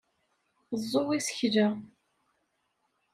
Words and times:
Ẓẓu 0.81 1.07
isekla! 1.17 1.67